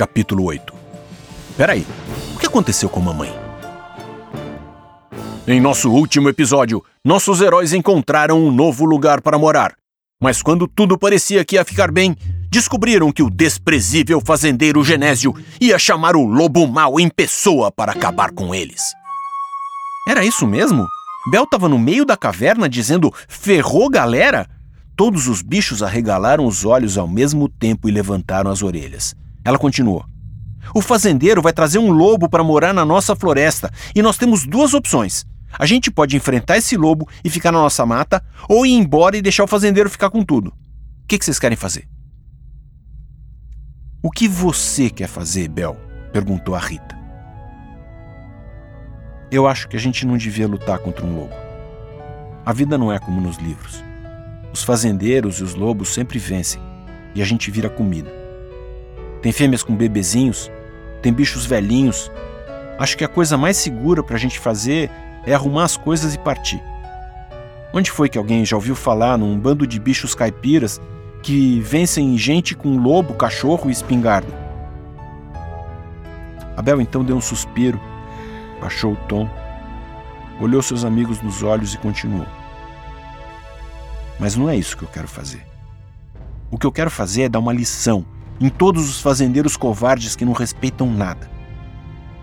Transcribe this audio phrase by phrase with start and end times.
[0.00, 0.72] Capítulo 8
[1.58, 1.86] Peraí,
[2.34, 3.30] o que aconteceu com a mamãe?
[5.46, 9.74] Em nosso último episódio, nossos heróis encontraram um novo lugar para morar.
[10.18, 12.16] Mas quando tudo parecia que ia ficar bem,
[12.50, 18.30] descobriram que o desprezível fazendeiro Genésio ia chamar o lobo mau em pessoa para acabar
[18.30, 18.80] com eles.
[20.08, 20.86] Era isso mesmo?
[21.30, 24.48] Bel estava no meio da caverna dizendo ferrou galera?
[24.96, 29.14] Todos os bichos arregalaram os olhos ao mesmo tempo e levantaram as orelhas.
[29.44, 30.04] Ela continuou.
[30.74, 34.74] O fazendeiro vai trazer um lobo para morar na nossa floresta e nós temos duas
[34.74, 35.26] opções.
[35.58, 39.22] A gente pode enfrentar esse lobo e ficar na nossa mata, ou ir embora e
[39.22, 40.48] deixar o fazendeiro ficar com tudo.
[40.48, 41.88] O que, vocês querem fazer?
[44.02, 45.76] O que você quer fazer, Bel?
[46.12, 46.98] perguntou a Rita.
[49.30, 51.34] Eu acho que a gente não devia lutar contra um lobo.
[52.44, 53.82] A vida não é como nos livros.
[54.52, 56.60] Os fazendeiros e os lobos sempre vencem
[57.14, 58.19] e a gente vira comida.
[59.22, 60.50] Tem fêmeas com bebezinhos,
[61.02, 62.10] tem bichos velhinhos.
[62.78, 64.90] Acho que a coisa mais segura para a gente fazer
[65.26, 66.62] é arrumar as coisas e partir.
[67.72, 70.80] Onde foi que alguém já ouviu falar num bando de bichos caipiras
[71.22, 74.32] que vencem gente com lobo, cachorro e espingarda?
[76.56, 77.80] Abel então deu um suspiro,
[78.60, 79.28] baixou o tom,
[80.40, 82.26] olhou seus amigos nos olhos e continuou.
[84.18, 85.46] Mas não é isso que eu quero fazer.
[86.50, 88.04] O que eu quero fazer é dar uma lição
[88.40, 91.30] em todos os fazendeiros covardes que não respeitam nada.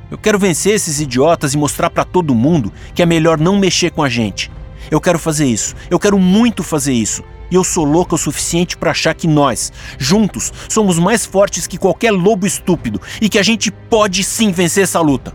[0.09, 3.91] Eu quero vencer esses idiotas e mostrar para todo mundo que é melhor não mexer
[3.91, 4.49] com a gente.
[4.89, 5.75] Eu quero fazer isso.
[5.89, 7.23] Eu quero muito fazer isso.
[7.51, 11.77] E eu sou louca o suficiente para achar que nós, juntos, somos mais fortes que
[11.77, 15.33] qualquer lobo estúpido e que a gente pode sim vencer essa luta.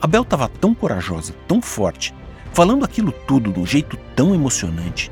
[0.00, 2.14] A Bel estava tão corajosa, tão forte,
[2.52, 5.10] falando aquilo tudo de um jeito tão emocionante,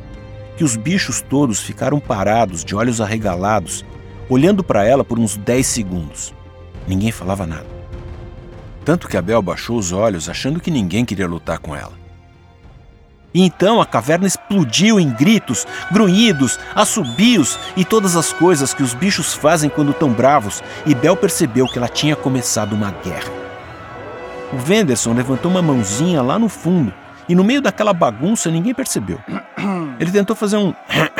[0.62, 3.84] que os bichos todos ficaram parados, de olhos arregalados,
[4.28, 6.32] olhando para ela por uns 10 segundos.
[6.86, 7.66] Ninguém falava nada.
[8.84, 11.94] Tanto que Abel baixou os olhos, achando que ninguém queria lutar com ela.
[13.34, 18.94] E então a caverna explodiu em gritos, grunhidos, assobios e todas as coisas que os
[18.94, 23.32] bichos fazem quando estão bravos, e Bel percebeu que ela tinha começado uma guerra.
[24.52, 26.94] O Venderson levantou uma mãozinha lá no fundo,
[27.28, 29.18] e no meio daquela bagunça ninguém percebeu.
[29.98, 30.74] Ele tentou fazer um.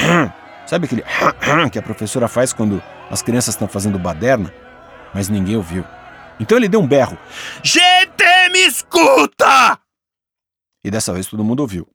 [0.67, 1.05] Sabe aquele
[1.71, 4.53] que a professora faz quando as crianças estão fazendo baderna?
[5.15, 5.85] Mas ninguém ouviu.
[6.41, 7.19] Então ele deu um berro:
[7.63, 9.79] Gente, me escuta!
[10.85, 11.87] E dessa vez todo mundo ouviu.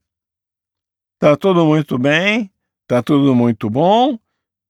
[1.19, 2.51] Tá tudo muito bem,
[2.87, 4.19] tá tudo muito bom,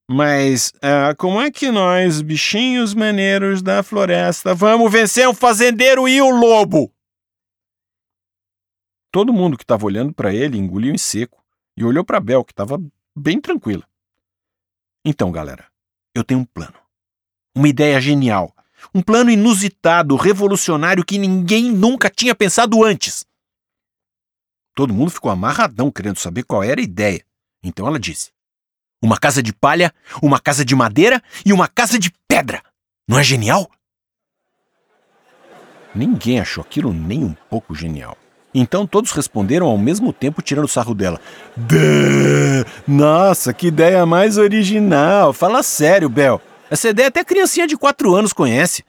[0.09, 6.21] mas uh, como é que nós, bichinhos maneiros da floresta, vamos vencer o fazendeiro e
[6.21, 6.89] o lobo?
[9.11, 11.43] Todo mundo que estava olhando para ele engoliu em seco
[11.75, 12.81] e olhou para Bel, que estava
[13.15, 13.83] bem tranquila.
[15.05, 15.65] Então, galera,
[16.13, 16.75] eu tenho um plano.
[17.55, 18.53] Uma ideia genial.
[18.93, 23.25] Um plano inusitado, revolucionário que ninguém nunca tinha pensado antes.
[24.75, 27.25] Todo mundo ficou amarradão querendo saber qual era a ideia.
[27.63, 28.31] Então ela disse:
[29.01, 32.61] Uma casa de palha, uma casa de madeira e uma casa de pedra.
[33.07, 33.71] Não é genial?
[35.95, 38.15] Ninguém achou aquilo nem um pouco genial.
[38.53, 41.19] Então todos responderam ao mesmo tempo, tirando sarro dela.
[42.87, 45.33] Nossa, que ideia mais original!
[45.33, 46.41] Fala sério, Bel.
[46.69, 48.83] Essa ideia até criancinha de quatro anos conhece.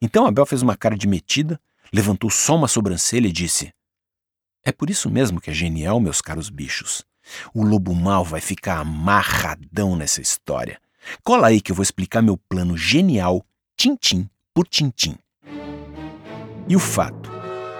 [0.00, 1.60] Então a Bel fez uma cara de metida,
[1.92, 3.72] levantou só uma sobrancelha e disse:
[4.64, 7.04] É por isso mesmo que é genial, meus caros bichos.
[7.54, 10.80] O lobo mal vai ficar amarradão nessa história.
[11.22, 13.44] Cola aí que eu vou explicar meu plano genial,
[13.76, 15.16] tintim por tintim.
[16.68, 17.29] E o fato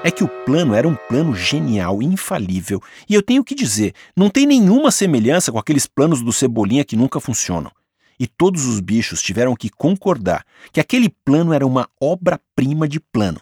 [0.03, 4.31] é que o plano era um plano genial, infalível, e eu tenho que dizer, não
[4.31, 7.71] tem nenhuma semelhança com aqueles planos do Cebolinha que nunca funcionam.
[8.19, 13.41] E todos os bichos tiveram que concordar que aquele plano era uma obra-prima de plano,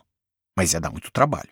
[0.56, 1.50] mas ia dar muito trabalho.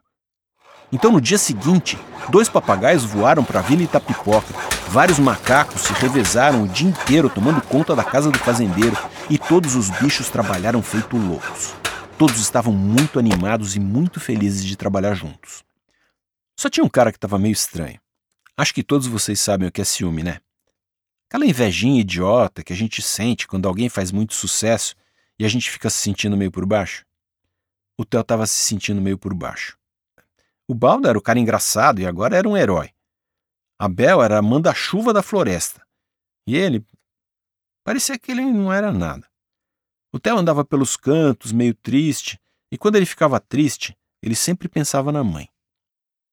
[0.93, 4.55] Então, no dia seguinte, dois papagaios voaram para a Vila Itapipoca,
[4.89, 8.97] vários macacos se revezaram o dia inteiro tomando conta da casa do fazendeiro
[9.28, 11.75] e todos os bichos trabalharam feito loucos.
[12.18, 15.63] Todos estavam muito animados e muito felizes de trabalhar juntos.
[16.59, 18.01] Só tinha um cara que estava meio estranho.
[18.57, 20.41] Acho que todos vocês sabem o que é ciúme, né?
[21.28, 24.95] Aquela invejinha idiota que a gente sente quando alguém faz muito sucesso
[25.39, 27.04] e a gente fica se sentindo meio por baixo.
[27.98, 29.77] O Theo estava se sentindo meio por baixo.
[30.66, 32.92] O Baldo era o cara engraçado e agora era um herói.
[33.78, 35.86] A Bel era a manda-chuva da floresta.
[36.47, 36.83] E ele
[37.84, 39.28] parecia que ele não era nada.
[40.16, 42.41] O Theo andava pelos cantos, meio triste,
[42.72, 45.47] e quando ele ficava triste, ele sempre pensava na mãe.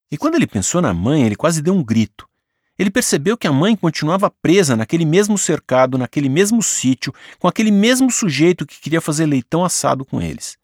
[0.10, 2.26] E quando ele pensou na mãe, ele quase deu um grito.
[2.80, 7.72] ele percebeu que a mãe continuava presa naquele mesmo cercado, naquele mesmo sítio, com aquele
[7.72, 10.58] mesmo sujeito que queria fazer leitão assado com eles.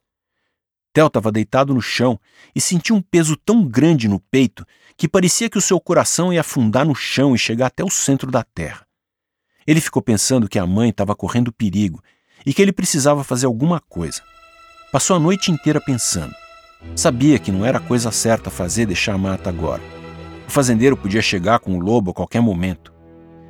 [0.93, 2.17] Theo estava deitado no chão
[2.55, 6.39] e sentia um peso tão grande no peito que parecia que o seu coração ia
[6.39, 8.87] afundar no chão e chegar até o centro da terra.
[9.67, 12.01] Ele ficou pensando que a mãe estava correndo perigo
[12.49, 14.23] e que ele precisava fazer alguma coisa.
[14.91, 16.33] Passou a noite inteira pensando.
[16.95, 19.83] Sabia que não era a coisa certa fazer deixar a mata agora.
[20.47, 22.91] O fazendeiro podia chegar com o lobo a qualquer momento.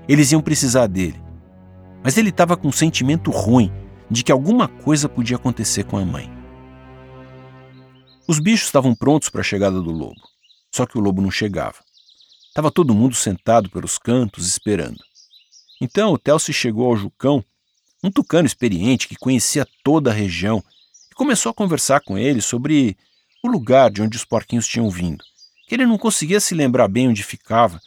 [0.05, 1.17] Eles iam precisar dele.
[2.03, 3.71] Mas ele estava com um sentimento ruim
[4.11, 6.29] de que alguma coisa podia acontecer com a mãe.
[8.27, 10.19] Os bichos estavam prontos para a chegada do lobo,
[10.75, 11.77] só que o lobo não chegava.
[12.49, 14.99] Estava todo mundo sentado pelos cantos esperando.
[15.81, 17.41] Então o Telce chegou ao Jucão,
[18.03, 20.63] um tucano experiente que conhecia toda a região,
[21.11, 22.97] e começou a conversar com ele sobre
[23.43, 25.23] o lugar de onde os porquinhos tinham vindo,
[25.67, 27.79] que ele não conseguia se lembrar bem onde ficava.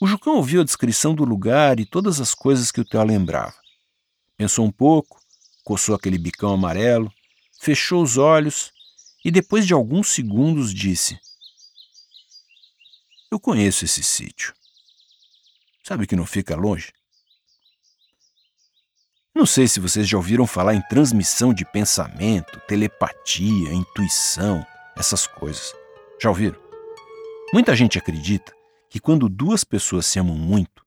[0.00, 3.54] O Jucão ouviu a descrição do lugar e todas as coisas que o Theo lembrava.
[4.36, 5.20] Pensou um pouco,
[5.64, 7.12] coçou aquele bicão amarelo,
[7.60, 8.72] fechou os olhos
[9.24, 11.18] e depois de alguns segundos disse:
[13.30, 14.52] Eu conheço esse sítio.
[15.84, 16.92] Sabe que não fica longe?
[19.34, 24.64] Não sei se vocês já ouviram falar em transmissão de pensamento, telepatia, intuição,
[24.94, 25.74] essas coisas.
[26.20, 26.60] Já ouviram?
[27.50, 28.52] Muita gente acredita
[28.90, 30.84] que quando duas pessoas se amam muito,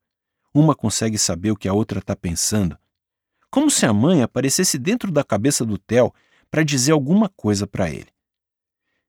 [0.53, 2.77] uma consegue saber o que a outra está pensando,
[3.49, 6.13] como se a mãe aparecesse dentro da cabeça do Theo
[6.51, 8.09] para dizer alguma coisa para ele.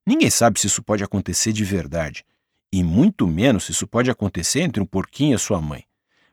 [0.06, 2.24] Ninguém sabe se isso pode acontecer de verdade,
[2.72, 5.84] e muito menos se isso pode acontecer entre um porquinho e a sua mãe.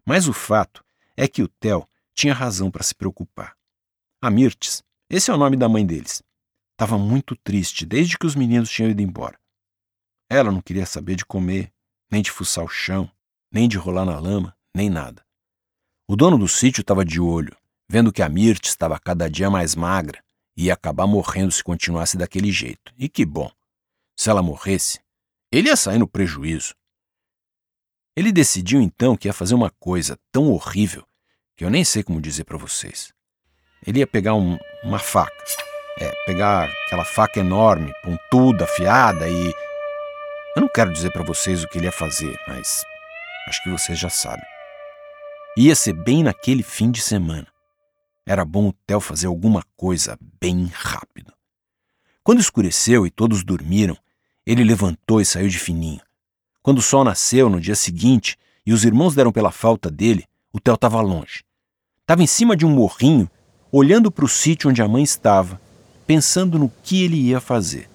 [0.05, 0.83] Mas o fato
[1.17, 3.55] é que o Theo tinha razão para se preocupar.
[4.21, 6.23] A Mirtes, esse é o nome da mãe deles,
[6.71, 9.39] estava muito triste desde que os meninos tinham ido embora.
[10.29, 11.71] Ela não queria saber de comer,
[12.11, 13.11] nem de fuçar o chão,
[13.51, 15.23] nem de rolar na lama, nem nada.
[16.07, 17.55] O dono do sítio estava de olho,
[17.89, 20.23] vendo que a Mirtes estava cada dia mais magra
[20.57, 22.93] e ia acabar morrendo se continuasse daquele jeito.
[22.97, 23.51] E que bom!
[24.17, 24.99] Se ela morresse,
[25.51, 26.73] ele ia sair no prejuízo.
[28.15, 31.05] Ele decidiu então que ia fazer uma coisa tão horrível
[31.55, 33.13] que eu nem sei como dizer para vocês.
[33.85, 35.43] Ele ia pegar um, uma faca,
[35.99, 39.53] é, pegar aquela faca enorme, pontuda, afiada e.
[40.55, 42.83] Eu não quero dizer para vocês o que ele ia fazer, mas
[43.47, 44.45] acho que vocês já sabem.
[45.57, 47.47] Ia ser bem naquele fim de semana.
[48.25, 51.33] Era bom o Theo fazer alguma coisa bem rápido.
[52.23, 53.97] Quando escureceu e todos dormiram,
[54.45, 56.01] ele levantou e saiu de fininho.
[56.61, 60.59] Quando o sol nasceu no dia seguinte e os irmãos deram pela falta dele, o
[60.59, 61.43] Theo estava longe.
[62.01, 63.29] Estava em cima de um morrinho,
[63.71, 65.59] olhando para o sítio onde a mãe estava,
[66.05, 67.89] pensando no que ele ia fazer.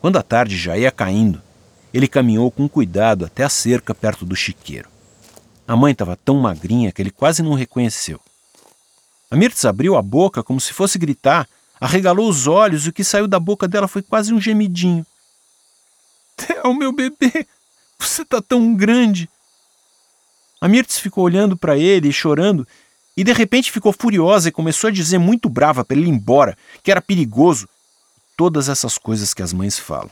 [0.00, 1.42] Quando a tarde já ia caindo,
[1.92, 4.88] ele caminhou com cuidado até a cerca perto do chiqueiro.
[5.66, 8.18] A mãe estava tão magrinha que ele quase não reconheceu.
[9.30, 11.46] A Mirtz abriu a boca como se fosse gritar,
[11.78, 15.04] arregalou os olhos e o que saiu da boca dela foi quase um gemidinho.
[16.34, 17.46] Theo, meu bebê,
[17.98, 19.28] você tá tão grande.
[20.60, 22.66] A Mirtz ficou olhando para ele e chorando,
[23.16, 26.56] e de repente ficou furiosa e começou a dizer muito brava para ele ir embora,
[26.82, 27.68] que era perigoso.
[28.36, 30.10] Todas essas coisas que as mães falam.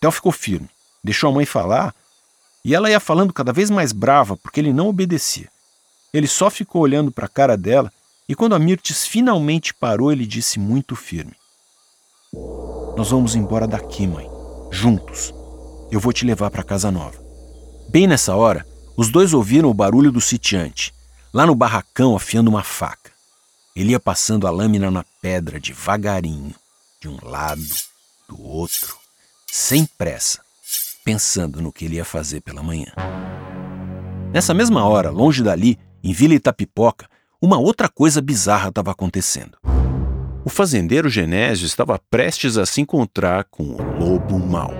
[0.00, 0.68] Theo ficou firme,
[1.02, 1.94] deixou a mãe falar,
[2.64, 5.48] e ela ia falando cada vez mais brava porque ele não obedecia.
[6.12, 7.92] Ele só ficou olhando para a cara dela
[8.28, 11.32] e quando a Mirtes finalmente parou, ele disse muito firme:
[12.96, 14.28] Nós vamos embora daqui, mãe.
[14.70, 15.32] Juntos.
[15.92, 17.24] Eu vou te levar para casa nova.
[17.88, 20.94] Bem nessa hora, os dois ouviram o barulho do sitiante,
[21.32, 23.12] lá no barracão afiando uma faca.
[23.74, 26.54] Ele ia passando a lâmina na pedra devagarinho,
[27.00, 27.62] de um lado,
[28.26, 28.96] do outro,
[29.46, 30.40] sem pressa,
[31.04, 32.92] pensando no que ele ia fazer pela manhã.
[34.32, 37.08] Nessa mesma hora, longe dali, em Vila Itapipoca,
[37.40, 39.58] uma outra coisa bizarra estava acontecendo.
[40.44, 44.72] O fazendeiro Genésio estava prestes a se encontrar com o lobo mau.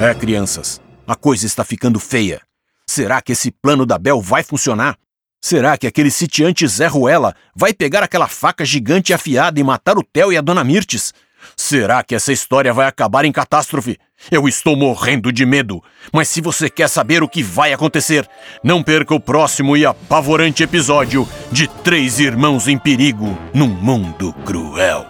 [0.00, 2.42] É, crianças, a coisa está ficando feia.
[2.86, 4.96] Será que esse plano da Bel vai funcionar?
[5.40, 10.02] Será que aquele sitiante Zé Ruela vai pegar aquela faca gigante afiada e matar o
[10.02, 11.12] Theo e a Dona Mirtes?
[11.56, 13.98] Será que essa história vai acabar em catástrofe?
[14.30, 15.82] Eu estou morrendo de medo.
[16.12, 18.28] Mas se você quer saber o que vai acontecer,
[18.62, 25.06] não perca o próximo e apavorante episódio de Três Irmãos em Perigo num Mundo Cruel.